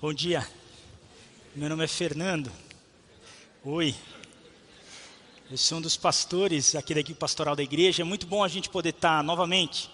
[0.00, 0.48] Bom dia.
[1.56, 2.52] Meu nome é Fernando.
[3.64, 3.92] Oi.
[5.50, 8.02] Eu sou um dos pastores aqui da equipe pastoral da igreja.
[8.02, 9.90] É muito bom a gente poder estar novamente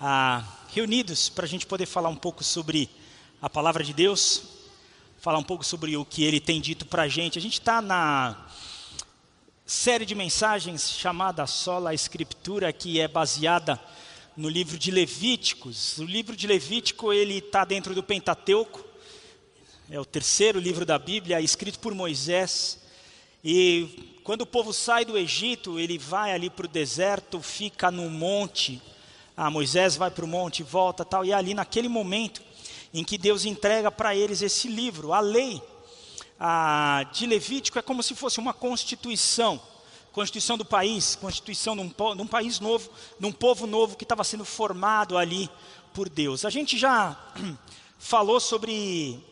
[0.00, 0.42] ah,
[0.74, 2.90] reunidos para a gente poder falar um pouco sobre
[3.40, 4.42] a palavra de Deus,
[5.20, 7.38] falar um pouco sobre o que Ele tem dito para a gente.
[7.38, 8.44] A gente está na
[9.64, 13.80] série de mensagens chamada Sola Escritura, que é baseada
[14.36, 15.96] no livro de Levíticos.
[15.98, 18.87] O livro de Levítico ele está dentro do Pentateuco,
[19.90, 22.78] é o terceiro livro da Bíblia, escrito por Moisés.
[23.42, 28.10] E quando o povo sai do Egito, ele vai ali para o deserto, fica no
[28.10, 28.82] monte.
[29.34, 31.24] Ah, Moisés vai para o monte, volta tal.
[31.24, 32.42] E é ali naquele momento
[32.92, 35.62] em que Deus entrega para eles esse livro, a lei
[36.38, 39.60] a, de Levítico é como se fosse uma constituição,
[40.12, 44.04] constituição do país, constituição de um, de um país novo, de um povo novo que
[44.04, 45.48] estava sendo formado ali
[45.94, 46.44] por Deus.
[46.44, 47.18] A gente já
[47.98, 49.22] falou sobre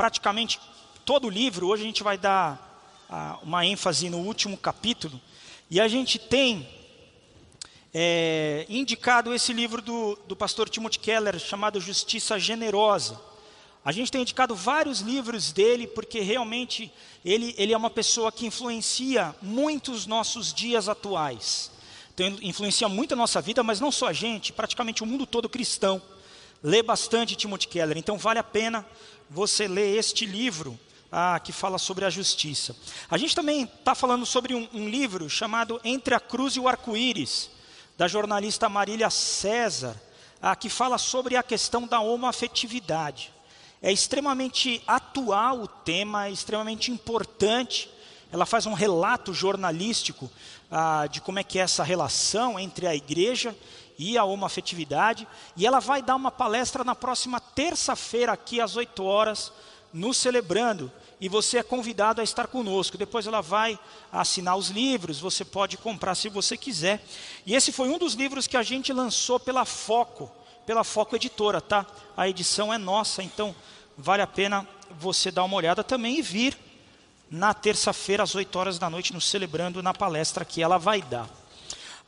[0.00, 0.58] praticamente
[1.04, 5.20] todo o livro, hoje a gente vai dar uma ênfase no último capítulo,
[5.70, 6.66] e a gente tem
[7.92, 13.20] é, indicado esse livro do, do pastor Timothy Keller, chamado Justiça Generosa.
[13.84, 16.90] A gente tem indicado vários livros dele, porque realmente
[17.22, 21.70] ele, ele é uma pessoa que influencia muitos nossos dias atuais.
[22.14, 25.46] Então, influencia muito a nossa vida, mas não só a gente, praticamente o mundo todo
[25.46, 26.00] cristão.
[26.62, 28.86] Lê bastante Timothy Keller, então vale a pena
[29.30, 30.78] você ler este livro
[31.10, 32.76] ah, que fala sobre a justiça.
[33.10, 36.68] A gente também está falando sobre um, um livro chamado Entre a Cruz e o
[36.68, 37.50] Arco-Íris,
[37.96, 40.00] da jornalista Marília César,
[40.40, 43.32] ah, que fala sobre a questão da homoafetividade.
[43.82, 47.90] É extremamente atual o tema, é extremamente importante.
[48.30, 50.30] Ela faz um relato jornalístico
[50.70, 53.56] ah, de como é que é essa relação entre a igreja
[54.02, 55.28] e a homoafetividade.
[55.54, 59.52] E ela vai dar uma palestra na próxima terça-feira, aqui às 8 horas,
[59.92, 60.90] no Celebrando.
[61.20, 62.96] E você é convidado a estar conosco.
[62.96, 63.78] Depois ela vai
[64.10, 67.04] assinar os livros, você pode comprar se você quiser.
[67.44, 70.32] E esse foi um dos livros que a gente lançou pela Foco
[70.64, 71.84] pela Foco Editora, tá?
[72.16, 73.52] A edição é nossa, então
[73.98, 76.56] vale a pena você dar uma olhada também e vir
[77.28, 81.28] na terça-feira às 8 horas da noite nos celebrando na palestra que ela vai dar.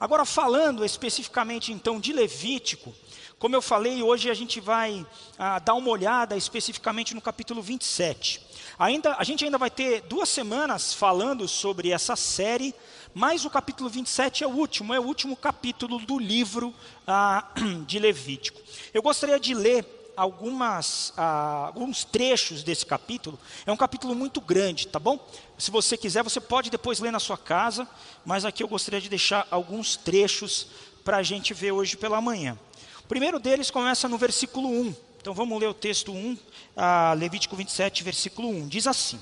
[0.02, 2.92] Agora falando especificamente então de Levítico,
[3.38, 5.06] como eu falei, hoje a gente vai
[5.38, 8.44] ah, dar uma olhada especificamente no capítulo 27.
[8.76, 12.74] Ainda, a gente ainda vai ter duas semanas falando sobre essa série,
[13.14, 16.74] mas o capítulo 27 é o último, é o último capítulo do livro
[17.06, 17.46] ah,
[17.86, 18.60] de Levítico.
[18.92, 23.38] Eu gostaria de ler algumas, ah, alguns trechos desse capítulo.
[23.66, 25.18] É um capítulo muito grande, tá bom?
[25.58, 27.88] Se você quiser, você pode depois ler na sua casa,
[28.24, 30.68] mas aqui eu gostaria de deixar alguns trechos
[31.04, 32.58] para a gente ver hoje pela manhã.
[33.04, 34.94] O primeiro deles começa no versículo 1.
[35.20, 36.37] Então vamos ler o texto 1,
[36.76, 38.69] ah, Levítico 27, versículo 1.
[38.69, 39.20] Diz assim: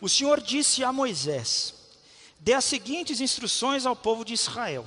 [0.00, 1.74] O Senhor disse a Moisés:
[2.38, 4.86] dê as seguintes instruções ao povo de Israel.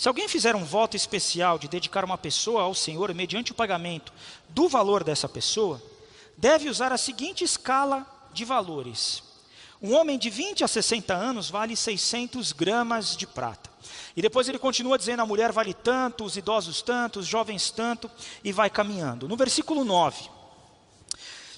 [0.00, 4.10] Se alguém fizer um voto especial de dedicar uma pessoa ao Senhor mediante o pagamento
[4.48, 5.78] do valor dessa pessoa,
[6.38, 9.22] deve usar a seguinte escala de valores.
[9.82, 13.68] Um homem de 20 a 60 anos vale 600 gramas de prata.
[14.16, 18.10] E depois ele continua dizendo: a mulher vale tanto, os idosos tanto, os jovens tanto,
[18.42, 19.28] e vai caminhando.
[19.28, 20.30] No versículo 9: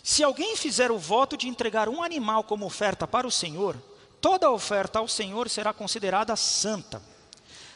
[0.03, 3.81] Se alguém fizer o voto de entregar um animal como oferta para o Senhor,
[4.21, 7.12] toda oferta ao Senhor será considerada santa.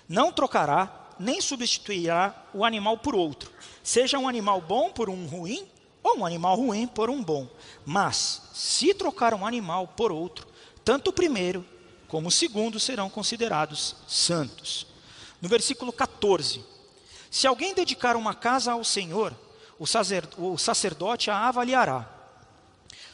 [0.08, 3.50] Não trocará, nem substituirá o animal por outro,
[3.82, 5.66] seja um animal bom por um ruim,
[6.02, 7.48] ou um animal ruim por um bom.
[7.84, 10.46] Mas, se trocar um animal por outro,
[10.84, 11.64] tanto o primeiro
[12.06, 14.86] como o segundo serão considerados santos.
[15.42, 16.64] No versículo 14:
[17.30, 19.34] Se alguém dedicar uma casa ao Senhor,
[19.78, 22.16] o sacerdote a avaliará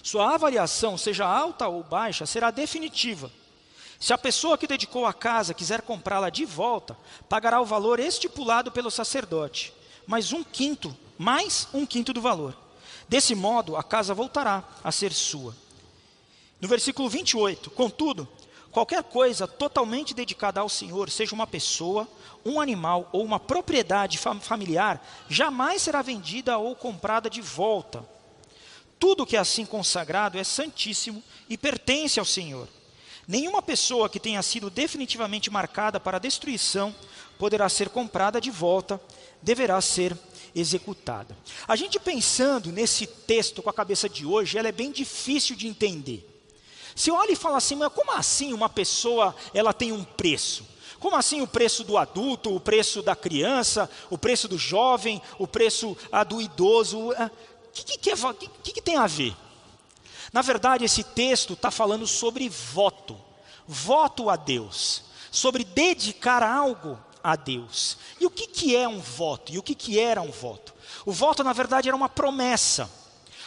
[0.02, 3.30] sua avaliação, seja alta ou baixa, será definitiva.
[4.02, 8.72] Se a pessoa que dedicou a casa quiser comprá-la de volta, pagará o valor estipulado
[8.72, 9.72] pelo sacerdote,
[10.08, 12.52] mais um quinto, mais um quinto do valor.
[13.08, 15.56] Desse modo, a casa voltará a ser sua.
[16.60, 18.26] No versículo 28, contudo,
[18.72, 22.08] qualquer coisa totalmente dedicada ao Senhor, seja uma pessoa,
[22.44, 28.04] um animal ou uma propriedade familiar, jamais será vendida ou comprada de volta
[28.98, 32.68] tudo que é assim consagrado é santíssimo e pertence ao Senhor.
[33.26, 36.94] Nenhuma pessoa que tenha sido definitivamente marcada para destruição
[37.38, 39.00] poderá ser comprada de volta,
[39.40, 40.16] deverá ser
[40.54, 41.36] executada.
[41.66, 45.66] A gente pensando nesse texto com a cabeça de hoje, ela é bem difícil de
[45.66, 46.28] entender.
[46.94, 50.66] Se olha e fala assim, mas como assim uma pessoa ela tem um preço?
[50.98, 55.48] Como assim o preço do adulto, o preço da criança, o preço do jovem, o
[55.48, 57.12] preço ah, do idoso?
[57.12, 57.30] Ah,
[57.72, 58.14] que, que, que, é,
[58.62, 59.34] que, que tem a ver?
[60.32, 63.16] Na verdade, esse texto está falando sobre voto,
[63.66, 67.98] voto a Deus, sobre dedicar algo a Deus.
[68.18, 69.52] E o que, que é um voto?
[69.52, 70.74] E o que, que era um voto?
[71.04, 72.90] O voto, na verdade, era uma promessa.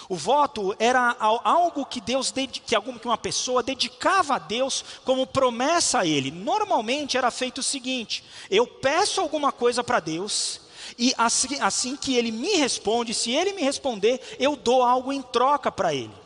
[0.08, 2.78] O voto era algo que Deus, que
[3.08, 6.30] uma pessoa dedicava a Deus como promessa a Ele.
[6.30, 10.62] Normalmente era feito o seguinte: eu peço alguma coisa para Deus
[11.00, 15.24] e assim, assim que Ele me responde, se Ele me responder, eu dou algo em
[15.24, 16.25] troca para Ele.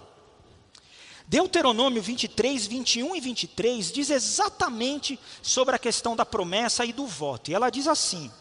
[1.30, 7.52] Deuteronômio 23, 21 e 23 diz exatamente sobre a questão da promessa e do voto.
[7.52, 8.32] E ela diz assim: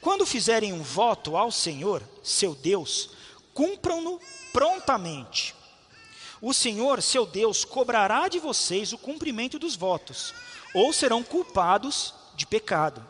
[0.00, 3.10] Quando fizerem um voto ao Senhor, seu Deus,
[3.52, 4.20] cumpram-no
[4.52, 5.56] prontamente.
[6.40, 10.32] O Senhor, seu Deus, cobrará de vocês o cumprimento dos votos,
[10.72, 13.04] ou serão culpados de pecado.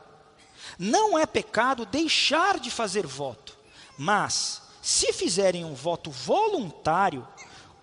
[0.78, 3.54] Não é pecado deixar de fazer voto,
[3.98, 7.28] mas, se fizerem um voto voluntário,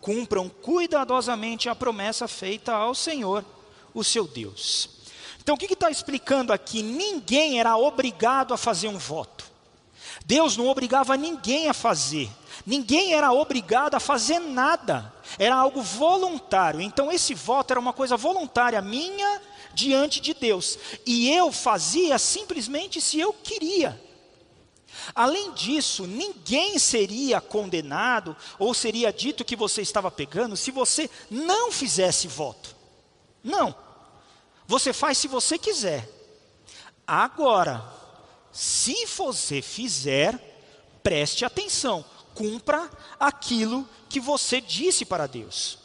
[0.02, 3.46] cumpram cuidadosamente a promessa feita ao Senhor,
[3.94, 4.90] o seu Deus.
[5.40, 6.84] Então, o que está explicando aqui?
[6.84, 9.46] Ninguém era obrigado a fazer um voto.
[10.26, 12.30] Deus não obrigava ninguém a fazer.
[12.66, 16.82] Ninguém era obrigado a fazer nada, era algo voluntário.
[16.82, 19.42] Então, esse voto era uma coisa voluntária minha
[19.74, 24.00] diante de Deus, e eu fazia simplesmente se eu queria.
[25.16, 31.72] Além disso, ninguém seria condenado ou seria dito que você estava pegando se você não
[31.72, 32.76] fizesse voto.
[33.44, 33.76] Não.
[34.68, 36.08] Você faz se você quiser.
[37.06, 37.84] Agora,
[38.52, 40.40] se você fizer,
[41.04, 42.90] preste atenção cumpra
[43.20, 45.78] aquilo que você disse para Deus.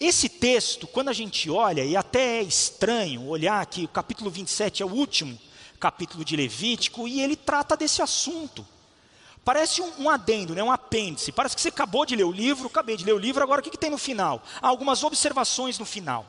[0.00, 4.82] Esse texto, quando a gente olha, e até é estranho olhar que o capítulo 27
[4.82, 5.38] é o último
[5.78, 8.66] capítulo de Levítico, e ele trata desse assunto.
[9.44, 11.32] Parece um, um, adendo, né, um apêndice.
[11.32, 13.64] Parece que você acabou de ler o livro, acabei de ler o livro, agora o
[13.64, 14.42] que, que tem no final?
[14.60, 16.26] Há algumas observações no final.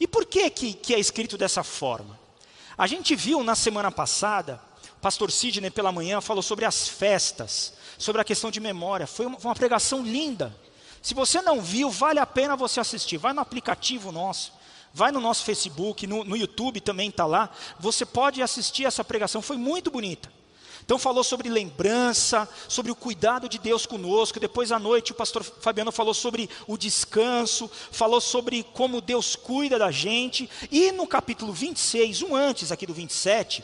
[0.00, 2.18] E por que, que, que é escrito dessa forma?
[2.78, 4.60] A gente viu na semana passada
[5.06, 9.06] pastor Sidney pela manhã falou sobre as festas, sobre a questão de memória.
[9.06, 10.52] Foi uma, uma pregação linda.
[11.00, 13.16] Se você não viu, vale a pena você assistir.
[13.16, 14.52] Vai no aplicativo nosso,
[14.96, 17.50] vai no nosso Facebook, no, no YouTube também está lá.
[17.78, 20.32] Você pode assistir essa pregação, foi muito bonita.
[20.82, 24.40] Então falou sobre lembrança, sobre o cuidado de Deus conosco.
[24.40, 29.78] Depois à noite o pastor Fabiano falou sobre o descanso, falou sobre como Deus cuida
[29.78, 30.48] da gente.
[30.70, 33.62] E no capítulo 26, um antes aqui do 27,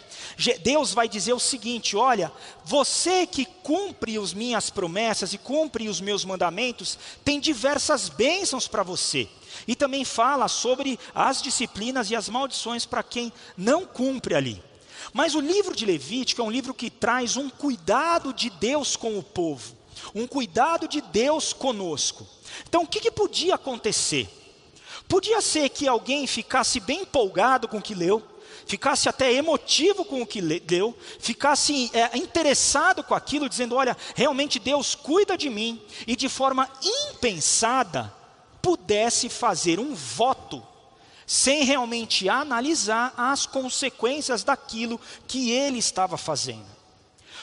[0.62, 2.30] Deus vai dizer o seguinte: olha,
[2.62, 8.82] você que cumpre as minhas promessas e cumpre os meus mandamentos, tem diversas bênçãos para
[8.82, 9.30] você.
[9.66, 14.62] E também fala sobre as disciplinas e as maldições para quem não cumpre ali.
[15.12, 19.18] Mas o livro de Levítico é um livro que traz um cuidado de Deus com
[19.18, 19.76] o povo,
[20.14, 22.26] um cuidado de Deus conosco.
[22.68, 24.28] Então, o que, que podia acontecer?
[25.08, 28.22] Podia ser que alguém ficasse bem empolgado com o que leu,
[28.66, 34.58] ficasse até emotivo com o que leu, ficasse é, interessado com aquilo, dizendo: Olha, realmente
[34.58, 36.68] Deus cuida de mim, e de forma
[37.10, 38.21] impensada
[38.62, 40.62] pudesse fazer um voto
[41.26, 46.72] sem realmente analisar as consequências daquilo que ele estava fazendo.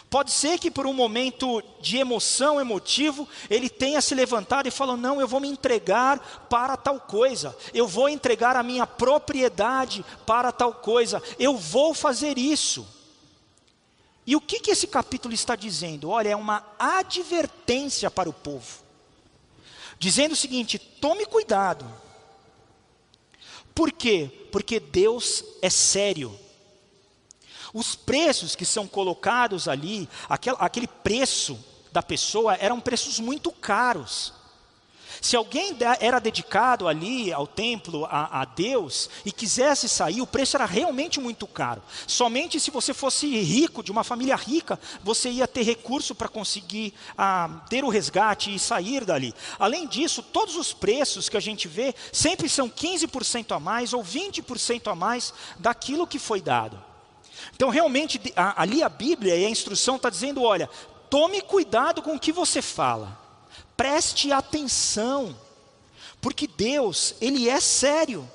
[0.10, 4.98] Pode ser que por um momento de emoção, emotivo, ele tenha se levantado e falou:
[4.98, 10.52] Não, eu vou me entregar para tal coisa, eu vou entregar a minha propriedade para
[10.52, 12.88] tal coisa, eu vou fazer isso.
[14.26, 16.10] E o que, que esse capítulo está dizendo?
[16.10, 18.80] Olha, é uma advertência para o povo,
[20.00, 21.86] dizendo o seguinte: tome cuidado
[23.80, 24.30] por quê?
[24.52, 26.38] Porque Deus é sério.
[27.74, 31.58] Os preços que são colocados ali, aquele, preço
[31.90, 34.34] da pessoa, eram preços muito caros.
[35.22, 40.56] Se alguém era dedicado ali ao templo, a, a, Deus, e quisesse sair, o preço
[40.56, 41.82] era realmente muito caro.
[42.08, 46.94] Somente se você fosse rico, de uma família rica, você ia ter recurso para conseguir
[47.70, 49.34] ter o resgate e sair dali.
[49.58, 54.04] Além disso, todos os preços que a gente vê sempre são 15% a mais ou
[54.04, 56.90] 20% a mais daquilo que foi dado.
[57.56, 60.70] Então, realmente, ali a Bíblia e a instrução está dizendo: olha,
[61.10, 63.29] tome cuidado com o que você fala.
[63.80, 65.34] Preste atenção,
[66.20, 68.30] porque Deus, Ele é sério.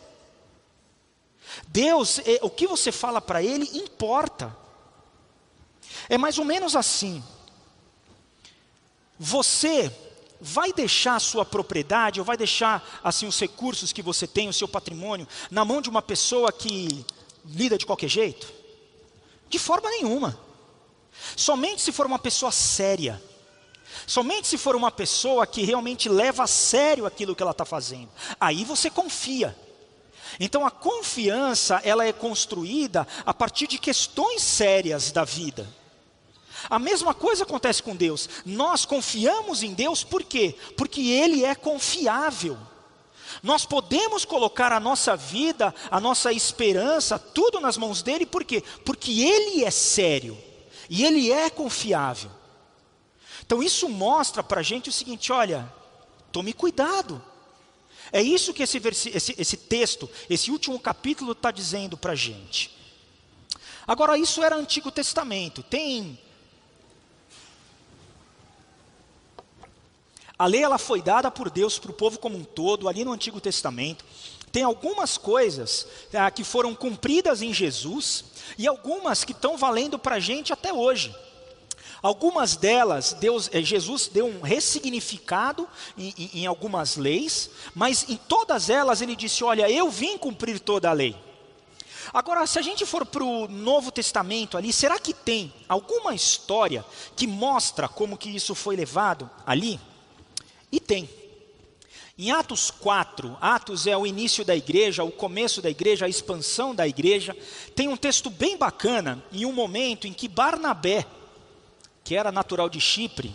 [1.69, 4.57] Deus, é, o que você fala para Ele importa.
[6.09, 7.23] É mais ou menos assim.
[9.19, 9.95] Você
[10.41, 14.53] vai deixar a sua propriedade, ou vai deixar assim os recursos que você tem, o
[14.53, 17.05] seu patrimônio, na mão de uma pessoa que
[17.45, 18.51] lida de qualquer jeito?
[19.51, 20.41] De forma nenhuma.
[21.37, 23.23] Somente se for uma pessoa séria
[24.07, 28.09] Somente se for uma pessoa que realmente leva a sério aquilo que ela está fazendo.
[28.39, 29.57] Aí você confia.
[30.39, 35.67] Então a confiança ela é construída a partir de questões sérias da vida.
[36.69, 38.29] A mesma coisa acontece com Deus.
[38.45, 40.55] Nós confiamos em Deus por quê?
[40.77, 42.59] Porque Ele é confiável.
[43.43, 48.63] Nós podemos colocar a nossa vida, a nossa esperança, tudo nas mãos dele, por quê?
[48.85, 50.39] Porque Ele é sério
[50.89, 52.31] e Ele é confiável.
[53.47, 55.73] Então isso mostra para a gente o seguinte: olha,
[56.33, 57.23] tome cuidado.
[58.13, 58.79] É isso que esse,
[59.13, 62.71] esse, esse texto, esse último capítulo está dizendo para a gente.
[63.87, 65.63] Agora, isso era Antigo Testamento.
[65.63, 66.19] Tem.
[70.39, 73.13] A lei ela foi dada por Deus para o povo como um todo, ali no
[73.13, 74.05] Antigo Testamento.
[74.51, 78.25] Tem algumas coisas ah, que foram cumpridas em Jesus
[78.57, 81.15] e algumas que estão valendo para a gente até hoje.
[82.05, 88.19] Algumas delas, Deus, eh, Jesus deu um ressignificado em, em, em algumas leis, mas em
[88.19, 91.17] todas elas ele disse: Olha, eu vim cumprir toda a lei.
[92.13, 96.85] Agora, se a gente for para o Novo Testamento ali, será que tem alguma história
[97.17, 99.81] que mostra como que isso foi levado ali?
[100.71, 101.09] E tem.
[102.19, 106.75] Em Atos 4, Atos é o início da igreja, o começo da igreja, a expansão
[106.75, 107.35] da igreja,
[107.75, 111.07] tem um texto bem bacana, em um momento em que Barnabé,
[112.05, 113.35] que era natural de Chipre,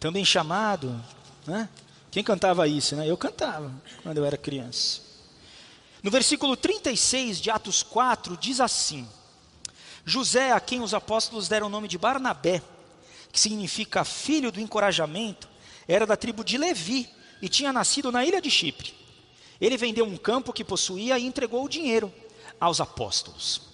[0.00, 1.00] também chamado,
[1.46, 1.68] né?
[2.10, 3.08] Quem cantava isso, né?
[3.08, 5.00] Eu cantava quando eu era criança.
[6.02, 9.08] No versículo 36 de Atos 4 diz assim:
[10.04, 12.60] José, a quem os apóstolos deram o nome de Barnabé,
[13.30, 15.48] que significa filho do encorajamento,
[15.86, 17.08] era da tribo de Levi
[17.40, 18.92] e tinha nascido na ilha de Chipre.
[19.60, 22.12] Ele vendeu um campo que possuía e entregou o dinheiro
[22.58, 23.71] aos apóstolos.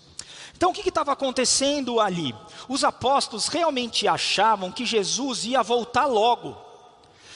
[0.59, 2.35] Então o que estava acontecendo ali?
[2.69, 6.57] Os apóstolos realmente achavam que Jesus ia voltar logo.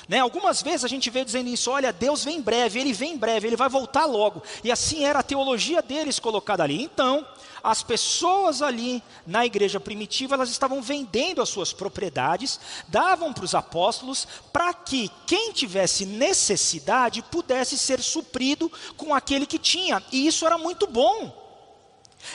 [0.09, 0.19] Né?
[0.19, 3.17] Algumas vezes a gente vê dizendo isso: olha, Deus vem em breve, ele vem em
[3.17, 4.43] breve, ele vai voltar logo.
[4.65, 6.83] E assim era a teologia deles colocada ali.
[6.83, 7.25] Então,
[7.63, 13.55] as pessoas ali na igreja primitiva, elas estavam vendendo as suas propriedades, davam para os
[13.55, 20.03] apóstolos, para que quem tivesse necessidade pudesse ser suprido com aquele que tinha.
[20.11, 21.42] E isso era muito bom.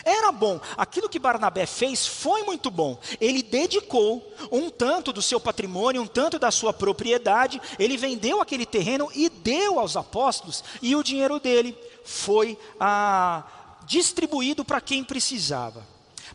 [0.04, 3.00] Era bom, aquilo que Barnabé fez foi muito bom.
[3.20, 8.66] Ele dedicou um tanto do seu patrimônio, um tanto da sua propriedade, ele vendeu aquele
[8.66, 13.44] terreno e deu aos apóstolos, e o dinheiro dele foi ah,
[13.86, 15.86] distribuído para quem precisava.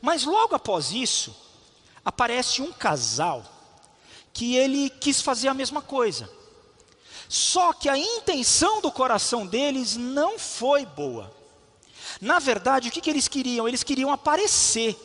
[0.01, 1.35] Mas logo após isso,
[2.05, 3.45] aparece um casal
[4.33, 6.29] que ele quis fazer a mesma coisa.
[7.29, 11.42] Só que a intenção do coração deles não foi boa.
[12.23, 13.67] Na verdade, o que, que eles queriam?
[13.67, 14.97] Eles queriam aparecer.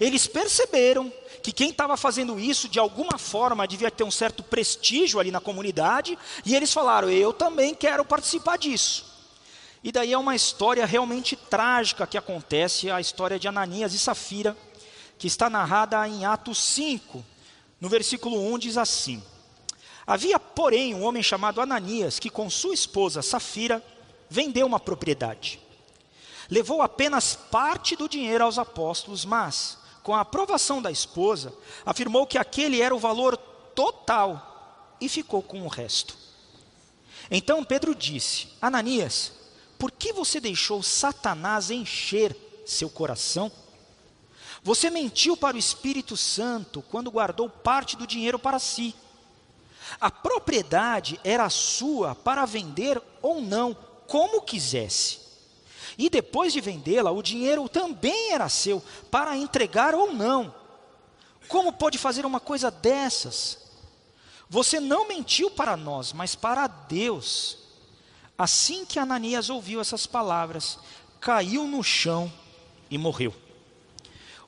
[0.00, 5.20] Eles perceberam que quem estava fazendo isso, de alguma forma, devia ter um certo prestígio
[5.20, 9.04] ali na comunidade, e eles falaram: Eu também quero participar disso.
[9.84, 14.56] E daí é uma história realmente trágica que acontece, a história de Ananias e Safira,
[15.16, 17.24] que está narrada em Atos 5,
[17.80, 19.22] no versículo 1 diz assim:
[20.04, 23.80] Havia, porém, um homem chamado Ananias, que com sua esposa Safira
[24.28, 25.61] vendeu uma propriedade
[26.52, 31.50] levou apenas parte do dinheiro aos apóstolos, mas, com a aprovação da esposa,
[31.86, 33.38] afirmou que aquele era o valor
[33.74, 36.14] total e ficou com o resto.
[37.30, 39.32] Então Pedro disse: Ananias,
[39.78, 43.50] por que você deixou Satanás encher seu coração?
[44.62, 48.94] Você mentiu para o Espírito Santo quando guardou parte do dinheiro para si.
[49.98, 53.74] A propriedade era sua para vender ou não,
[54.06, 55.21] como quisesse.
[55.98, 60.54] E depois de vendê-la, o dinheiro também era seu, para entregar ou não.
[61.48, 63.58] Como pode fazer uma coisa dessas?
[64.48, 67.58] Você não mentiu para nós, mas para Deus.
[68.36, 70.78] Assim que Ananias ouviu essas palavras,
[71.20, 72.32] caiu no chão
[72.90, 73.34] e morreu.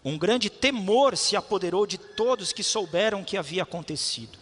[0.05, 4.39] Um grande temor se apoderou de todos que souberam o que havia acontecido.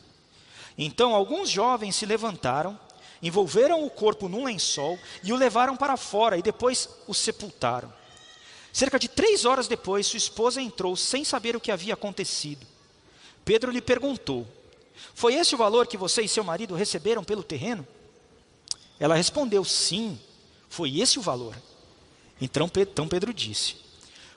[0.77, 2.79] Então alguns jovens se levantaram
[3.23, 7.93] envolveram o corpo num lençol e o levaram para fora e depois o sepultaram.
[8.73, 12.67] Cerca de três horas depois, sua esposa entrou sem saber o que havia acontecido.
[13.45, 14.47] Pedro lhe perguntou:
[15.15, 17.87] Foi esse o valor que você e seu marido receberam pelo terreno?
[18.99, 20.19] Ela respondeu: Sim,
[20.69, 21.55] foi esse o valor.
[22.41, 23.77] Então, então Pedro disse: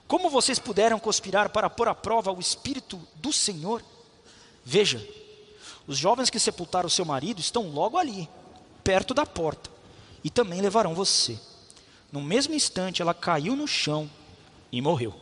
[0.08, 3.82] Como vocês puderam conspirar para pôr à prova o Espírito do Senhor?
[4.63, 5.08] Veja,
[5.88, 8.27] os jovens que sepultaram seu marido estão logo ali
[8.86, 9.72] perto da porta,
[10.24, 11.39] e também levarão você.
[12.12, 14.10] No mesmo instante, ela caiu no chão
[14.72, 15.13] e morreu.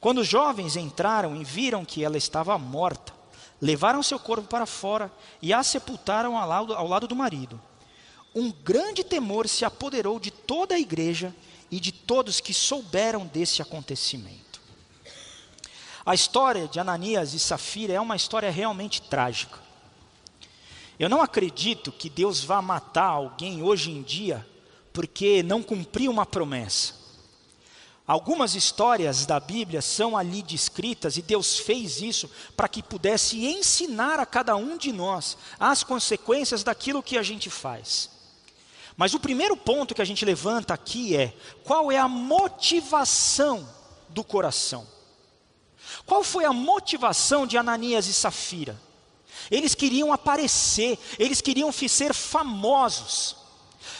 [0.00, 3.12] Quando os jovens entraram e viram que ela estava morta,
[3.60, 7.60] levaram seu corpo para fora e a sepultaram ao lado, do marido.
[8.34, 11.32] Um grande temor se apoderou de toda a igreja
[11.70, 14.60] e de todos que souberam desse acontecimento.
[16.04, 19.61] A história de Ananias e Safira é uma história realmente trágica.
[21.02, 24.46] Eu não acredito que Deus vá matar alguém hoje em dia
[24.92, 26.94] porque não cumpriu uma promessa.
[28.06, 34.20] Algumas histórias da Bíblia são ali descritas e Deus fez isso para que pudesse ensinar
[34.20, 38.08] a cada um de nós as consequências daquilo que a gente faz.
[38.96, 43.68] Mas o primeiro ponto que a gente levanta aqui é: qual é a motivação
[44.08, 44.86] do coração?
[46.06, 48.80] Qual foi a motivação de Ananias e Safira?
[49.50, 53.36] Eles queriam aparecer, eles queriam ser famosos.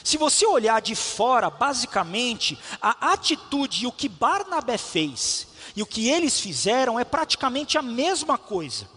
[0.04, 5.86] Se você olhar de fora, basicamente, a atitude e o que Barnabé fez e o
[5.86, 8.88] que eles fizeram é praticamente a mesma coisa.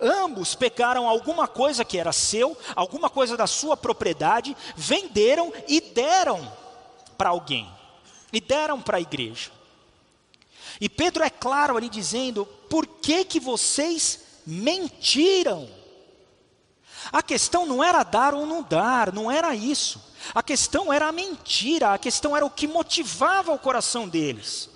[0.00, 6.52] Ambos pegaram alguma coisa que era seu, alguma coisa da sua propriedade, venderam e deram
[7.16, 7.70] para alguém,
[8.32, 9.50] e deram para a igreja.
[10.80, 15.68] E Pedro é claro ali dizendo: por que, que vocês mentiram?
[17.12, 20.02] A questão não era dar ou não dar, não era isso.
[20.34, 24.70] A questão era a mentira, a questão era o que motivava o coração deles.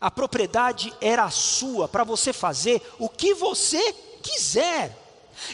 [0.00, 4.96] A propriedade era sua para você fazer o que você quiser.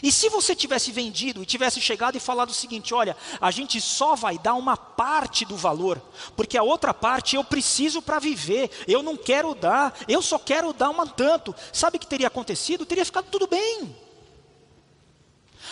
[0.02, 3.80] E se você tivesse vendido e tivesse chegado e falado o seguinte: olha, a gente
[3.80, 6.00] só vai dar uma parte do valor,
[6.36, 10.72] porque a outra parte eu preciso para viver, eu não quero dar, eu só quero
[10.72, 11.54] dar uma tanto.
[11.72, 12.86] Sabe o que teria acontecido?
[12.86, 13.96] Teria ficado tudo bem.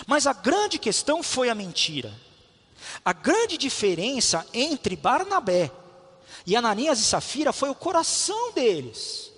[0.06, 2.12] Mas a grande questão foi a mentira.
[3.04, 5.70] A grande diferença entre Barnabé
[6.46, 9.33] e Ananias e Safira foi o coração deles.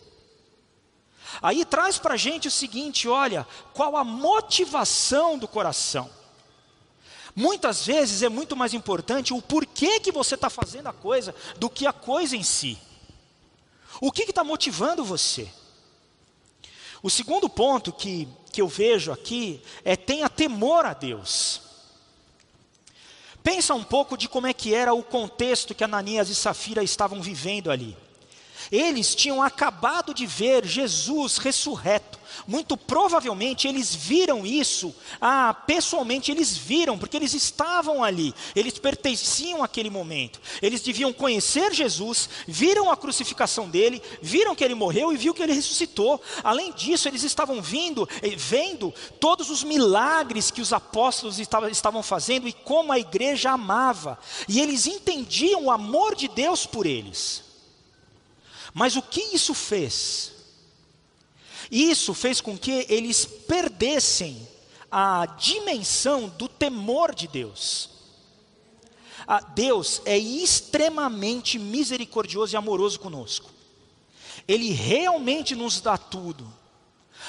[1.43, 6.11] Aí traz para a gente o seguinte: olha, qual a motivação do coração?
[7.35, 11.69] Muitas vezes é muito mais importante o porquê que você está fazendo a coisa do
[11.69, 12.79] que a coisa em si.
[14.01, 15.49] O que está motivando você?
[17.03, 21.61] O segundo ponto que, que eu vejo aqui é tenha temor a Deus.
[23.43, 27.21] Pensa um pouco de como é que era o contexto que Ananias e Safira estavam
[27.21, 27.97] vivendo ali.
[28.71, 32.19] Eles tinham acabado de ver Jesus ressurreto.
[32.47, 39.63] Muito provavelmente eles viram isso, ah, pessoalmente eles viram, porque eles estavam ali, eles pertenciam
[39.63, 40.41] àquele momento.
[40.61, 45.43] Eles deviam conhecer Jesus, viram a crucificação dele, viram que ele morreu e viu que
[45.43, 46.21] ele ressuscitou.
[46.43, 52.49] Além disso, eles estavam vindo, eh, vendo todos os milagres que os apóstolos estavam fazendo
[52.49, 54.19] e como a igreja amava.
[54.49, 57.46] E eles entendiam o amor de Deus por eles.
[58.79, 60.33] Mas o que isso fez?
[61.71, 64.47] Isso fez com que eles perdessem
[64.93, 67.89] a dimensão do temor de Deus.
[69.27, 73.49] Ah, Deus é extremamente misericordioso e amoroso conosco.
[74.47, 76.47] Ele realmente nos dá tudo.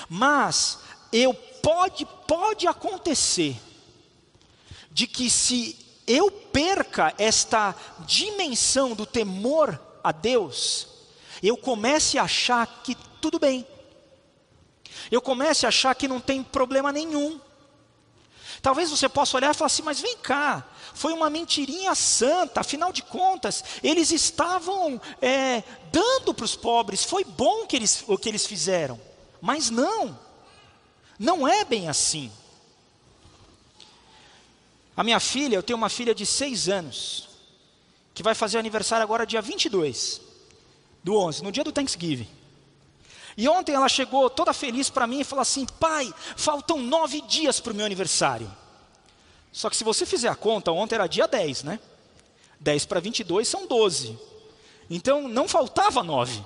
[0.09, 0.79] Mas
[1.13, 3.55] eu pode pode acontecer
[4.91, 7.73] de que se eu perca esta
[8.05, 10.96] dimensão do temor a Deus,
[11.41, 13.65] eu comece a achar que tudo bem.
[15.11, 17.39] Eu comece a achar que não tem problema nenhum.
[18.61, 22.91] Talvez você possa olhar e falar assim, mas vem cá, foi uma mentirinha santa, afinal
[22.91, 28.27] de contas, eles estavam é, dando para os pobres, foi bom que eles, o que
[28.27, 28.99] eles fizeram.
[29.39, 30.19] Mas não,
[31.19, 32.31] não é bem assim.
[34.95, 37.29] A minha filha, eu tenho uma filha de seis anos,
[38.15, 40.27] que vai fazer aniversário agora dia 22
[41.07, 42.27] do 11, no dia do Thanksgiving.
[43.37, 47.61] E ontem ela chegou toda feliz para mim e falou assim: pai, faltam nove dias
[47.61, 48.51] para o meu aniversário.
[49.53, 51.79] Só que se você fizer a conta, ontem era dia 10, né?
[52.59, 54.19] 10 para 22 são 12.
[54.89, 56.43] Então não faltava nove.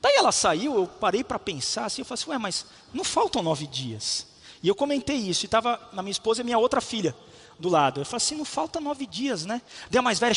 [0.00, 3.40] Daí ela saiu, eu parei para pensar assim, eu falei assim, ué, mas não faltam
[3.40, 4.26] nove dias.
[4.60, 7.14] E eu comentei isso, e estava na minha esposa e minha outra filha
[7.56, 8.00] do lado.
[8.00, 9.62] Eu falei assim, não falta nove dias, né?
[9.88, 10.34] Deu mais velha,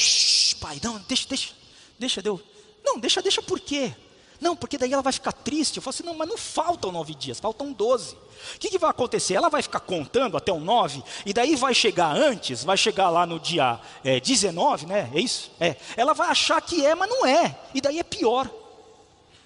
[0.60, 1.54] pai, não, deixa, deixa,
[1.98, 2.40] deixa, deu.
[2.86, 3.94] Não, deixa, deixa por quê?
[4.40, 5.78] Não, porque daí ela vai ficar triste.
[5.78, 8.16] Eu falo assim, não, mas não faltam nove dias, faltam doze.
[8.56, 9.34] O que, que, vai acontecer?
[9.34, 13.26] Ela vai ficar contando até o nove, e daí vai chegar antes, vai chegar lá
[13.26, 15.10] no dia é, 19, né?
[15.14, 15.52] É isso?
[15.60, 15.76] É.
[15.98, 17.58] Ela vai achar que é, mas não é.
[17.74, 18.50] E daí é pior.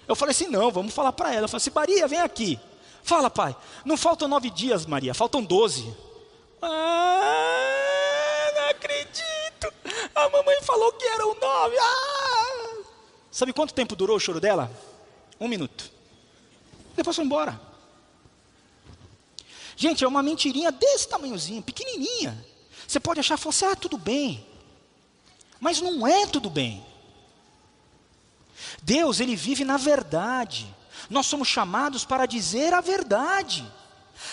[0.06, 1.44] Eu falei assim, não, vamos falar para ela.
[1.44, 2.58] Eu falei assim, Maria, vem aqui.
[3.02, 3.56] Fala, pai.
[3.84, 5.94] Não faltam nove dias, Maria, faltam doze.
[6.60, 9.72] Ah, não acredito.
[10.14, 11.76] A mamãe falou que eram nove.
[11.78, 12.19] Ah!
[13.30, 14.70] Sabe quanto tempo durou o choro dela?
[15.38, 15.90] Um minuto.
[16.96, 17.60] Depois foi embora.
[19.76, 22.44] Gente, é uma mentirinha desse tamanhozinho, pequenininha.
[22.86, 24.46] Você pode achar, falar assim, ah, tudo bem.
[25.60, 26.84] Mas não é tudo bem.
[28.82, 30.66] Deus, ele vive na verdade.
[31.08, 33.64] Nós somos chamados para dizer a verdade.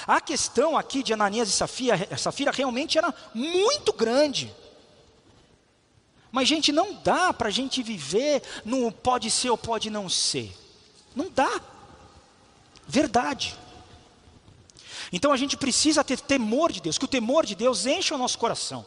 [0.06, 4.54] A questão aqui de Ananias e Safira, Safira realmente era muito grande.
[6.38, 10.56] Mas, gente, não dá para a gente viver no pode ser ou pode não ser.
[11.16, 11.60] Não dá.
[12.88, 13.58] Verdade.
[15.12, 18.20] Então a gente precisa ter temor de Deus, que o temor de Deus enche o
[18.20, 18.86] nosso coração.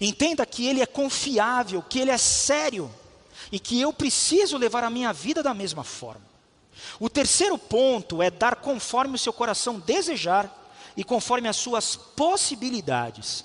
[0.00, 2.92] Entenda que Ele é confiável, que Ele é sério
[3.52, 6.26] e que eu preciso levar a minha vida da mesma forma.
[6.98, 10.52] O terceiro ponto é dar conforme o seu coração desejar
[10.96, 13.44] e conforme as suas possibilidades.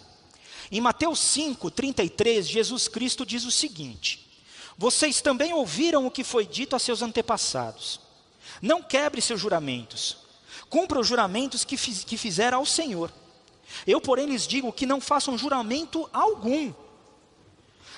[0.72, 4.28] Em Mateus 5, 33, Jesus Cristo diz o seguinte:
[4.78, 8.00] Vocês também ouviram o que foi dito a seus antepassados.
[8.62, 10.18] Não quebre seus juramentos.
[10.70, 13.12] Cumpra os juramentos que, fiz, que fizeram ao Senhor.
[13.86, 16.74] Eu, porém, lhes digo que não façam juramento algum.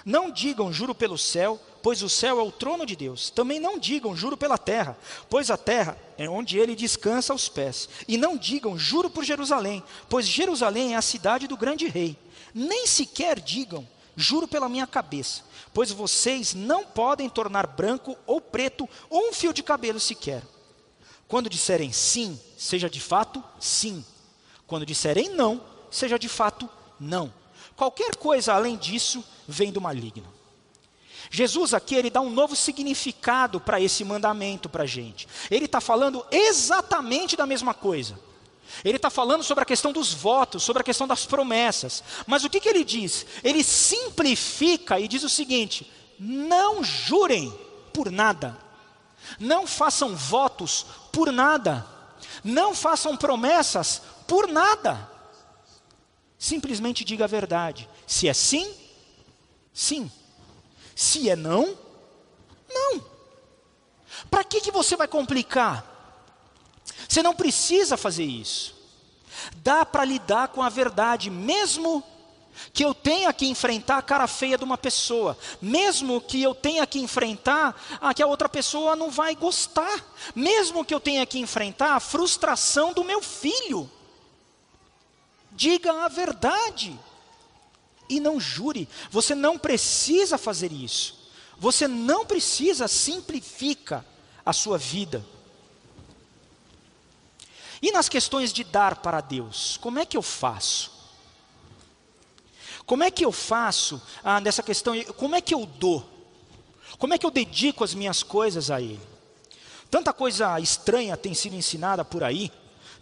[0.05, 3.29] Não digam juro pelo céu, pois o céu é o trono de Deus.
[3.29, 4.97] Também não digam juro pela terra,
[5.29, 7.89] pois a terra é onde ele descansa aos pés.
[8.07, 12.17] E não digam juro por Jerusalém, pois Jerusalém é a cidade do grande rei.
[12.53, 18.87] Nem sequer digam juro pela minha cabeça, pois vocês não podem tornar branco ou preto
[19.09, 20.43] ou um fio de cabelo sequer.
[21.27, 24.03] Quando disserem sim, seja de fato sim.
[24.67, 27.33] Quando disserem não, seja de fato não.
[27.75, 30.27] Qualquer coisa além disso vem do maligno.
[31.31, 35.27] Jesus aqui ele dá um novo significado para esse mandamento para a gente.
[35.49, 38.19] Ele está falando exatamente da mesma coisa.
[38.83, 42.03] Ele está falando sobre a questão dos votos, sobre a questão das promessas.
[42.25, 43.25] Mas o que, que ele diz?
[43.43, 47.53] Ele simplifica e diz o seguinte: não jurem
[47.93, 48.57] por nada,
[49.39, 51.85] não façam votos por nada,
[52.43, 55.09] não façam promessas por nada.
[56.37, 57.89] Simplesmente diga a verdade.
[58.07, 58.73] Se é sim,
[59.73, 60.09] sim.
[60.95, 61.77] Se é não,
[62.69, 63.03] não.
[64.29, 65.88] Para que, que você vai complicar?
[67.09, 68.75] Você não precisa fazer isso.
[69.63, 72.03] Dá para lidar com a verdade, mesmo
[72.71, 76.85] que eu tenha que enfrentar a cara feia de uma pessoa, mesmo que eu tenha
[76.85, 81.39] que enfrentar a que a outra pessoa não vai gostar, mesmo que eu tenha que
[81.39, 83.89] enfrentar a frustração do meu filho.
[85.51, 86.97] Diga a verdade
[88.07, 88.87] e não jure.
[89.09, 91.17] Você não precisa fazer isso.
[91.57, 94.05] Você não precisa, simplifica
[94.45, 95.25] a sua vida.
[97.81, 100.91] E nas questões de dar para Deus, como é que eu faço?
[102.85, 104.93] Como é que eu faço ah, nessa questão?
[105.15, 106.03] Como é que eu dou?
[106.97, 108.99] Como é que eu dedico as minhas coisas a Ele?
[109.89, 112.51] Tanta coisa estranha tem sido ensinada por aí,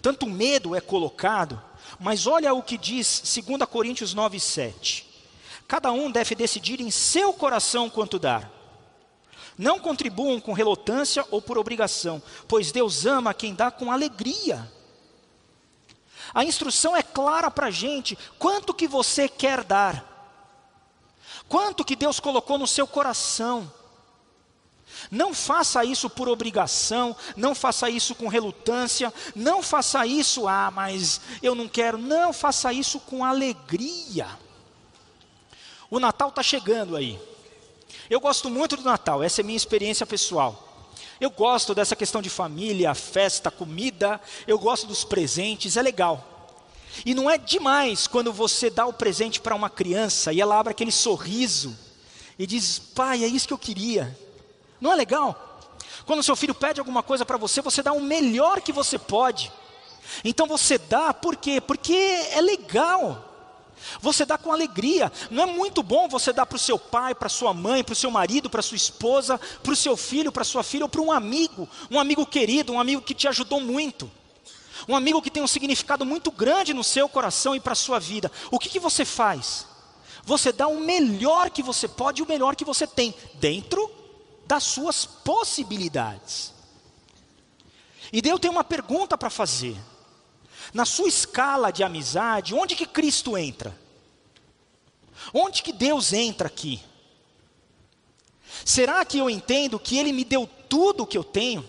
[0.02, 1.62] tanto medo é colocado,
[2.00, 5.08] mas olha o que diz 2 Coríntios 9, 7.
[5.68, 8.57] Cada um deve decidir em seu coração quanto dar.
[9.58, 14.72] Não contribuam com relutância ou por obrigação, pois Deus ama quem dá com alegria.
[16.34, 20.15] A instrução é clara para a gente: quanto que você quer dar?
[21.50, 23.72] Quanto que Deus colocou no seu coração?
[25.10, 31.22] Não faça isso por obrigação, não faça isso com relutância, não faça isso, ah, mas
[31.41, 31.98] eu não quero.
[31.98, 34.28] Não, faça isso com alegria.
[35.89, 37.20] O Natal está chegando aí.
[38.10, 40.63] Eu gosto muito do Natal, essa é minha experiência pessoal.
[41.19, 46.38] Eu gosto dessa questão de família, festa, comida, eu gosto dos presentes, é legal.
[47.06, 50.71] E não é demais quando você dá o presente para uma criança e ela abre
[50.71, 51.78] aquele sorriso
[52.38, 54.17] e diz: Pai, é isso que eu queria.
[54.80, 55.60] Não é legal?
[56.06, 59.52] Quando seu filho pede alguma coisa para você, você dá o melhor que você pode.
[60.23, 61.60] Então você dá, por quê?
[61.60, 63.27] Porque é legal.
[64.02, 65.12] Você dá com alegria.
[65.30, 67.95] Não é muito bom você dar para o seu pai, para sua mãe, para o
[67.95, 71.12] seu marido, para sua esposa, para o seu filho, para sua filha ou para um
[71.12, 74.10] amigo, um amigo querido, um amigo que te ajudou muito.
[74.88, 78.00] Um amigo que tem um significado muito grande no seu coração e para a sua
[78.00, 78.32] vida.
[78.52, 79.65] O que, que você faz?
[80.23, 83.89] Você dá o melhor que você pode e o melhor que você tem, dentro
[84.45, 86.54] das suas possibilidades.
[88.12, 89.76] E Deus tem uma pergunta para fazer.
[90.73, 93.77] Na sua escala de amizade, onde que Cristo entra?
[95.34, 96.82] Onde que Deus entra aqui?
[98.65, 101.65] Será que eu entendo que Ele me deu tudo o que eu tenho?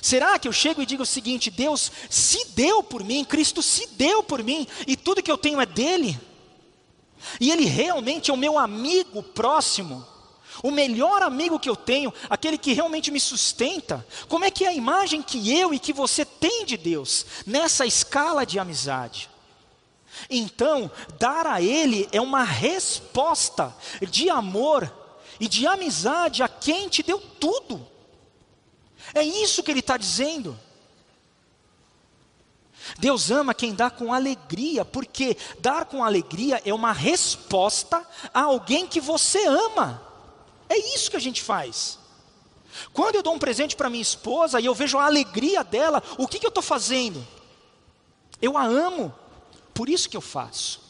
[0.00, 3.86] Será que eu chego e digo o seguinte: Deus se deu por mim, Cristo se
[3.88, 6.18] deu por mim, e tudo que eu tenho é dele?
[7.40, 10.06] E Ele realmente é o meu amigo próximo?
[10.62, 14.68] O melhor amigo que eu tenho, aquele que realmente me sustenta, como é que é
[14.68, 19.30] a imagem que eu e que você tem de Deus nessa escala de amizade?
[20.28, 24.92] Então, dar a Ele é uma resposta de amor
[25.38, 27.86] e de amizade a quem te deu tudo.
[29.14, 30.58] É isso que Ele está dizendo.
[32.98, 38.86] Deus ama quem dá com alegria, porque dar com alegria é uma resposta a alguém
[38.86, 40.09] que você ama.
[40.70, 41.98] É isso que a gente faz.
[42.92, 46.28] Quando eu dou um presente para minha esposa e eu vejo a alegria dela, o
[46.28, 47.26] que, que eu estou fazendo?
[48.40, 49.12] Eu a amo,
[49.74, 50.80] por isso que eu faço.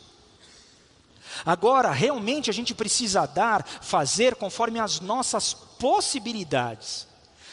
[1.46, 7.08] Agora, realmente a gente precisa dar, fazer conforme as nossas possibilidades.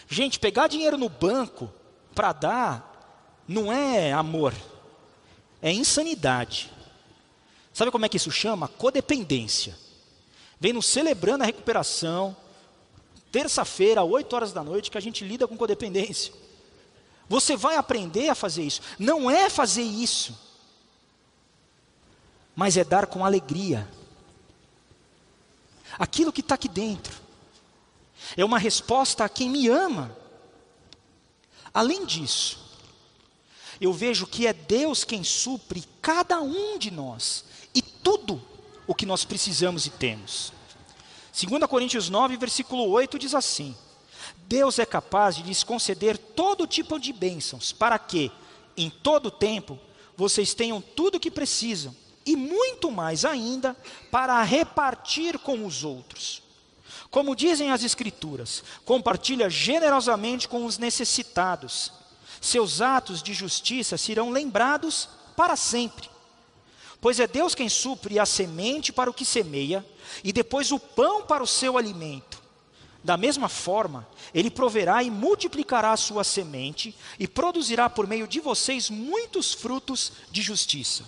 [0.10, 1.72] Gente, pegar dinheiro no banco
[2.13, 4.54] para dar não é amor,
[5.62, 6.70] é insanidade.
[7.74, 8.68] Sabe como é que isso chama?
[8.68, 9.87] Codependência.
[10.60, 12.36] Vem nos celebrando a recuperação,
[13.32, 16.34] terça-feira, 8 horas da noite, que a gente lida com codependência.
[17.30, 18.82] Você vai aprender a fazer isso.
[18.98, 20.38] Não é fazer isso,
[22.56, 23.88] mas é dar com alegria.
[26.00, 27.15] Aquilo que está aqui dentro
[28.36, 30.15] é uma resposta a quem me ama.
[31.74, 32.65] Além disso,
[33.80, 38.41] eu vejo que é Deus quem supre cada um de nós e tudo
[38.88, 40.52] o que nós precisamos e temos.
[41.39, 43.76] 2 Coríntios 9, versículo 8 diz assim:
[44.47, 48.32] Deus é capaz de lhes conceder todo tipo de bênçãos, para que,
[48.76, 49.78] em todo tempo,
[50.15, 51.95] vocês tenham tudo o que precisam,
[52.26, 53.76] e muito mais ainda,
[54.10, 56.41] para repartir com os outros.
[57.12, 61.91] Como dizem as Escrituras, compartilha generosamente com os necessitados
[62.41, 66.10] seus atos de justiça serão lembrados para sempre.
[67.08, 69.86] Pois é Deus quem supre a semente para o que semeia,
[70.26, 72.43] e depois o pão para o seu alimento.
[73.02, 78.41] Da mesma forma, Ele proverá e multiplicará a sua semente, e produzirá por meio de
[78.41, 81.06] vocês muitos frutos de justiça.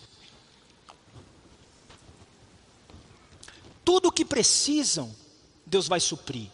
[3.83, 5.13] Tudo o que precisam,
[5.65, 6.47] Deus vai suprir.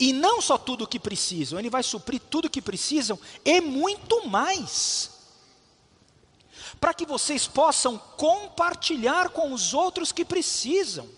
[0.00, 3.60] E não só tudo o que precisam, Ele vai suprir tudo o que precisam e
[3.60, 5.15] muito mais.
[6.80, 11.08] Para que vocês possam compartilhar com os outros que precisam.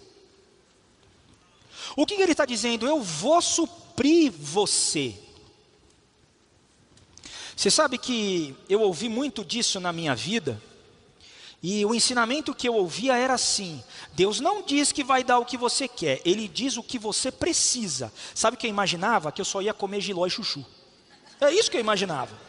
[1.96, 2.86] O que, Ele está dizendo?
[2.86, 5.14] Eu vou suprir você.
[7.56, 10.62] Você sabe que eu ouvi muito disso na minha vida.
[11.60, 15.44] E o ensinamento que eu ouvia era assim: Deus não diz que vai dar o
[15.44, 18.12] que você quer, Ele diz o que você precisa.
[18.34, 19.32] Sabe o que eu imaginava?
[19.32, 20.64] Que eu só ia comer giló e chuchu.
[21.40, 22.47] É isso que eu imaginava.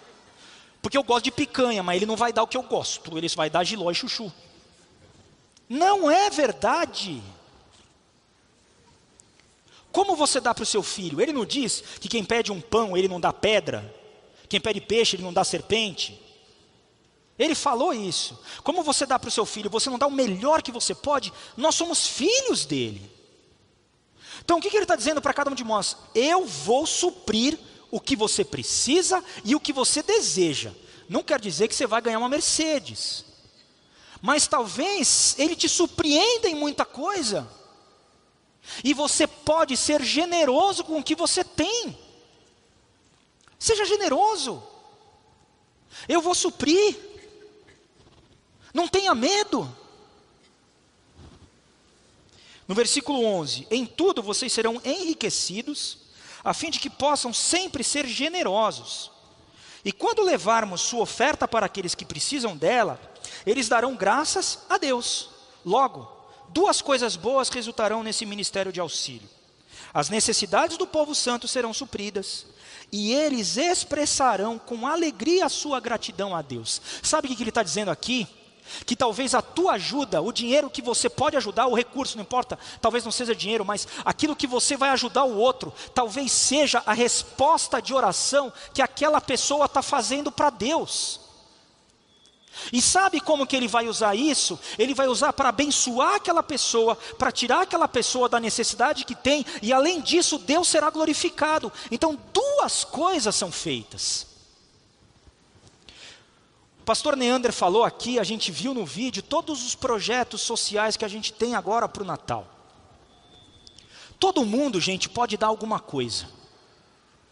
[0.82, 3.28] Porque eu gosto de picanha, mas Ele não vai dar o que eu gosto, Ele
[3.30, 4.32] vai dar giló e chuchu.
[5.68, 7.22] Não é verdade.
[9.92, 11.22] Como você dá para o seu filho?
[11.22, 13.96] Ele não diz que quem pede um pão, ele não dá pedra.
[14.48, 16.20] Quem pede peixe, ele não dá serpente.
[17.38, 18.38] Ele falou isso.
[18.64, 19.70] Como você dá para o seu filho?
[19.70, 21.32] Você não dá o melhor que você pode?
[21.56, 23.10] Nós somos filhos dele.
[24.44, 25.96] Então o que, que ele está dizendo para cada um de nós?
[26.14, 27.58] Eu vou suprir
[27.92, 30.72] o que você precisa e o que você deseja.
[31.08, 33.26] Não quer dizer que você vai ganhar uma Mercedes.
[34.22, 37.50] Mas talvez ele te surpreenda em muita coisa.
[38.84, 41.98] E você pode ser generoso com o que você tem.
[43.58, 44.62] Seja generoso.
[46.08, 46.98] Eu vou suprir.
[48.74, 49.74] Não tenha medo.
[52.68, 55.99] No versículo 11: Em tudo vocês serão enriquecidos,
[56.44, 59.12] a fim de que possam sempre ser generosos.
[59.84, 63.00] E quando levarmos sua oferta para aqueles que precisam dela,
[63.46, 65.30] eles darão graças a Deus.
[65.66, 66.08] Logo,
[66.50, 69.30] duas coisas boas resultarão nesse ministério de auxílio:
[69.94, 72.46] as necessidades do povo santo serão supridas,
[72.92, 76.82] e eles expressarão com alegria a sua gratidão a Deus.
[77.02, 78.28] Sabe o que ele está dizendo aqui?
[78.86, 82.58] Que talvez a tua ajuda, o dinheiro que você pode ajudar, o recurso, não importa,
[82.82, 86.94] talvez não seja dinheiro, mas aquilo que você vai ajudar o outro, talvez seja a
[86.94, 91.22] resposta de oração que aquela pessoa está fazendo para Deus.
[92.74, 94.60] E sabe como que ele vai usar isso?
[94.78, 99.46] Ele vai usar para abençoar aquela pessoa, para tirar aquela pessoa da necessidade que tem,
[99.62, 101.72] e além disso, Deus será glorificado.
[101.90, 104.29] Então, duas coisas são feitas
[106.90, 111.08] pastor Neander falou aqui, a gente viu no vídeo, todos os projetos sociais que a
[111.08, 112.48] gente tem agora para o Natal.
[114.20, 116.28] Todo mundo, gente, pode dar alguma coisa.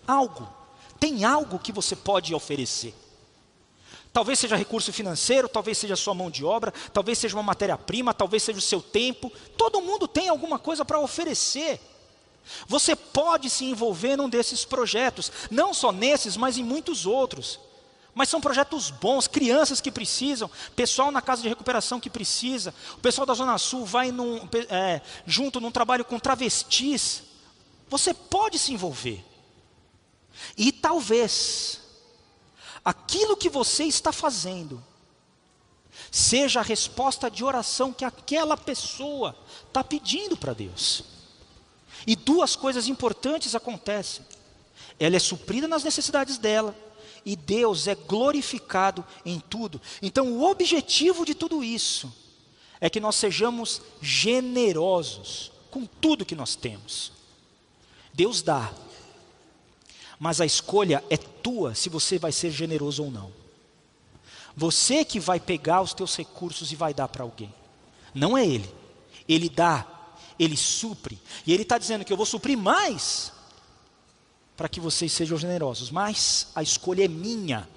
[0.07, 0.47] Algo.
[0.99, 2.93] Tem algo que você pode oferecer.
[4.13, 8.43] Talvez seja recurso financeiro, talvez seja sua mão de obra, talvez seja uma matéria-prima, talvez
[8.43, 9.31] seja o seu tempo.
[9.57, 11.81] Todo mundo tem alguma coisa para oferecer.
[12.67, 17.59] Você pode se envolver num desses projetos, não só nesses, mas em muitos outros.
[18.17, 22.97] Mas são projetos bons, crianças que precisam, pessoal na casa de recuperação que precisa, o
[22.97, 27.21] pessoal da Zona Sul vai num, é, junto num trabalho com travestis.
[27.87, 29.23] Você pode se envolver.
[30.57, 31.79] E talvez
[32.83, 34.83] aquilo que você está fazendo
[36.11, 41.03] seja a resposta de oração que aquela pessoa está pedindo para Deus.
[42.07, 44.25] E duas coisas importantes acontecem.
[44.99, 46.75] Ela é suprida nas necessidades dela,
[47.27, 49.81] e Deus é glorificado em tudo.
[50.01, 52.09] Então, o objetivo de tudo isso
[52.79, 57.11] é que nós sejamos generosos com tudo que nós temos.
[58.13, 58.73] Deus dá,
[60.17, 63.29] mas a escolha é tua se você vai ser generoso ou não.
[64.55, 67.53] Você que vai pegar os teus recursos e vai dar para alguém.
[68.13, 68.73] Não é ele.
[69.27, 69.85] Ele dá,
[70.39, 71.19] ele supre.
[71.45, 73.33] E ele está dizendo que eu vou suprir mais
[74.57, 75.91] para que vocês sejam generosos.
[75.91, 77.69] Mas a escolha é minha.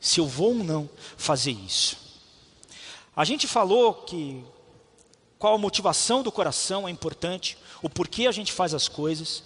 [0.00, 1.96] Se eu vou ou não fazer isso.
[3.14, 4.44] A gente falou que
[5.38, 9.44] qual a motivação do coração é importante, o porquê a gente faz as coisas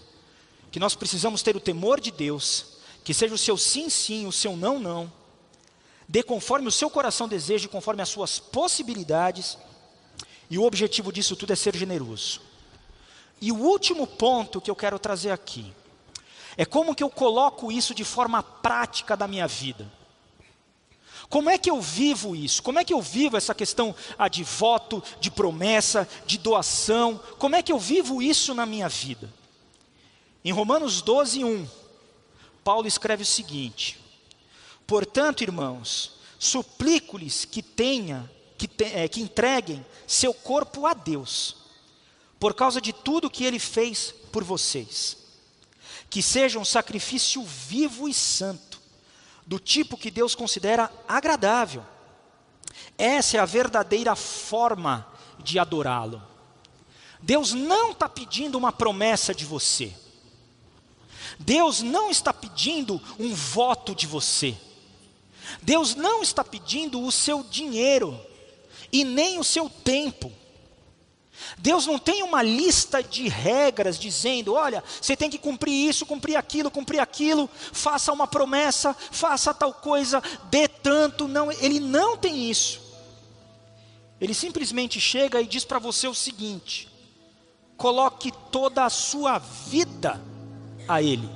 [0.70, 4.32] que nós precisamos ter o temor de Deus, que seja o seu sim, sim, o
[4.32, 5.12] seu não, não.
[6.08, 9.58] Dê conforme o seu coração deseja, conforme as suas possibilidades.
[10.48, 12.40] E o objetivo disso tudo é ser generoso.
[13.40, 15.72] E o último ponto que eu quero trazer aqui
[16.56, 19.90] é como que eu coloco isso de forma prática da minha vida.
[21.28, 22.62] Como é que eu vivo isso?
[22.62, 27.18] Como é que eu vivo essa questão ah, de voto, de promessa, de doação?
[27.38, 29.32] Como é que eu vivo isso na minha vida?
[30.44, 31.68] Em Romanos 12, 1,
[32.62, 33.98] Paulo escreve o seguinte:
[34.86, 41.56] Portanto, irmãos, suplico-lhes que tenha, que, te, é, que entreguem seu corpo a Deus,
[42.38, 45.21] por causa de tudo que ele fez por vocês.
[46.12, 48.78] Que seja um sacrifício vivo e santo,
[49.46, 51.82] do tipo que Deus considera agradável.
[52.98, 56.22] Essa é a verdadeira forma de adorá-lo.
[57.22, 59.90] Deus não está pedindo uma promessa de você.
[61.38, 64.54] Deus não está pedindo um voto de você.
[65.62, 68.20] Deus não está pedindo o seu dinheiro
[68.92, 70.30] e nem o seu tempo.
[71.58, 76.36] Deus não tem uma lista de regras dizendo: olha, você tem que cumprir isso, cumprir
[76.36, 81.26] aquilo, cumprir aquilo, faça uma promessa, faça tal coisa, dê tanto.
[81.26, 82.80] Não, Ele não tem isso.
[84.20, 86.88] Ele simplesmente chega e diz para você o seguinte:
[87.76, 90.20] coloque toda a sua vida
[90.86, 91.28] a Ele.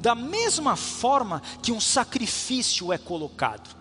[0.00, 3.74] Da mesma forma que um sacrifício é colocado.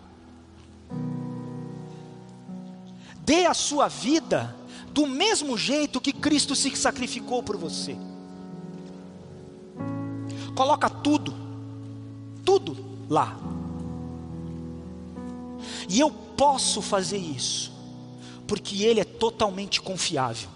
[3.25, 4.55] Dê a sua vida
[4.91, 7.97] do mesmo jeito que Cristo se sacrificou por você.
[10.55, 11.33] Coloca tudo,
[12.45, 12.77] tudo
[13.09, 13.37] lá.
[15.89, 17.73] E eu posso fazer isso,
[18.47, 20.49] porque Ele é totalmente confiável.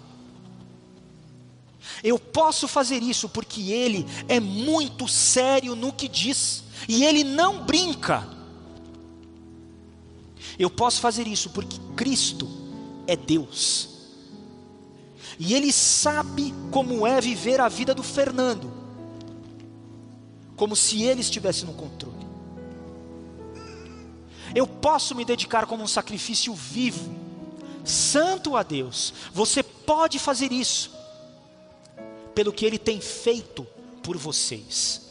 [2.02, 7.64] Eu posso fazer isso porque ele é muito sério no que diz e ele não
[7.64, 8.26] brinca.
[10.58, 12.59] Eu posso fazer isso porque Cristo
[13.10, 13.88] é Deus.
[15.36, 18.72] E ele sabe como é viver a vida do Fernando,
[20.54, 22.28] como se ele estivesse no controle.
[24.54, 27.12] Eu posso me dedicar como um sacrifício vivo,
[27.84, 29.12] santo a Deus.
[29.32, 30.92] Você pode fazer isso
[32.34, 33.66] pelo que Ele tem feito
[34.02, 35.02] por vocês.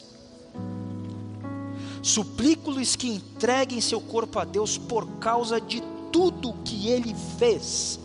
[2.02, 5.82] Suplico-lhes que entreguem seu corpo a Deus por causa de
[6.12, 7.99] tudo que Ele fez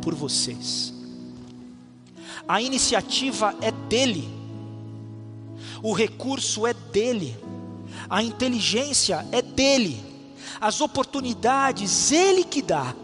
[0.00, 0.92] por vocês.
[2.46, 4.28] A iniciativa é dele,
[5.82, 7.36] o recurso é dele,
[8.08, 9.98] a inteligência é dele,
[10.60, 12.94] as oportunidades ele que dá.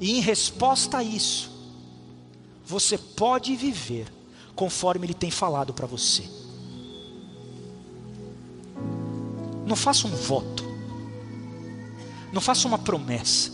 [0.00, 1.50] E em resposta a isso,
[2.66, 4.12] você pode viver
[4.54, 6.28] conforme Ele tem falado para você.
[9.66, 10.64] Não faça um voto,
[12.34, 13.52] não faça uma promessa.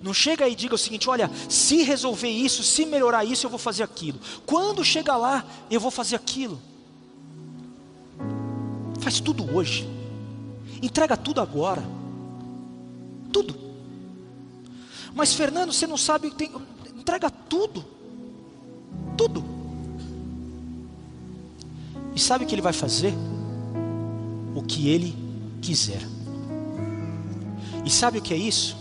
[0.00, 3.58] Não chega e diga o seguinte: olha, se resolver isso, se melhorar isso, eu vou
[3.58, 4.20] fazer aquilo.
[4.46, 6.60] Quando chegar lá, eu vou fazer aquilo.
[9.00, 9.86] Faz tudo hoje.
[10.80, 11.82] Entrega tudo agora.
[13.32, 13.58] Tudo.
[15.12, 16.52] Mas Fernando, você não sabe, tem,
[16.96, 17.84] entrega tudo.
[19.16, 19.44] Tudo.
[22.14, 23.12] E sabe o que ele vai fazer?
[24.54, 25.14] O que ele
[25.60, 26.19] quiser.
[27.84, 28.76] E sabe o que é isso?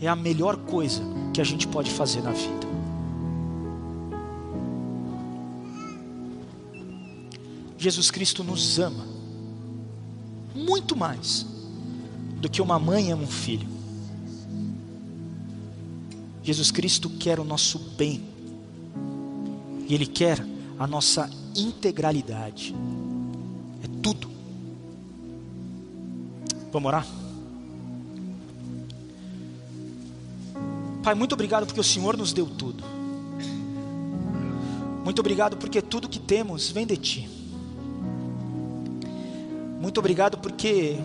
[0.00, 2.64] É a melhor coisa que a gente pode fazer na vida.
[7.78, 9.14] Jesus Cristo nos ama
[10.54, 11.44] muito mais
[12.40, 13.68] do que uma mãe ama um filho.
[16.42, 18.22] Jesus Cristo quer o nosso bem,
[19.88, 20.44] e Ele quer
[20.78, 22.74] a nossa integralidade,
[23.82, 24.30] é tudo.
[26.70, 27.23] Vamos orar?
[31.04, 32.82] Pai, muito obrigado porque o Senhor nos deu tudo.
[35.04, 37.28] Muito obrigado porque tudo que temos vem de Ti.
[39.78, 40.96] Muito obrigado porque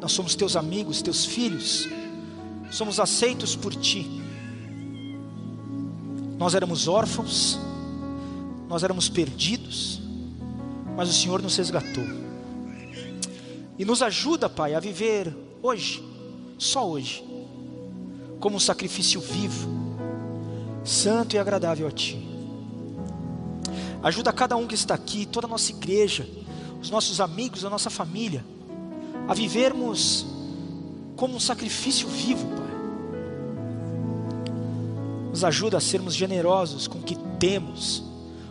[0.00, 1.88] nós somos Teus amigos, Teus filhos,
[2.70, 4.08] somos aceitos por Ti.
[6.38, 7.58] Nós éramos órfãos,
[8.68, 10.00] nós éramos perdidos,
[10.96, 12.04] mas o Senhor nos resgatou.
[13.76, 16.00] E nos ajuda, Pai, a viver hoje,
[16.56, 17.24] só hoje,
[18.40, 19.68] como um sacrifício vivo,
[20.82, 22.18] santo e agradável a Ti.
[24.02, 26.26] Ajuda cada um que está aqui, toda a nossa igreja,
[26.80, 28.42] os nossos amigos, a nossa família,
[29.28, 30.26] a vivermos
[31.16, 32.70] como um sacrifício vivo, Pai.
[35.28, 38.02] Nos ajuda a sermos generosos com o que temos,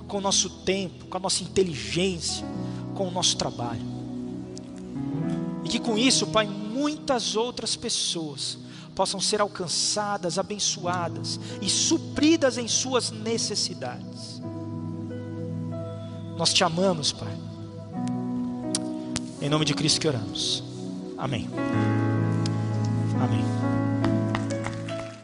[0.08, 2.46] com o nosso tempo, com a nossa inteligência,
[2.94, 3.82] com o nosso trabalho.
[5.66, 8.60] E que com isso, Pai, muitas outras pessoas
[9.00, 14.41] possam ser alcançadas, abençoadas e supridas em suas necessidades.
[16.38, 17.34] Nós te amamos, Pai.
[19.41, 20.62] Em nome de Cristo que oramos.
[21.18, 21.50] Amém.
[23.24, 23.59] Amém.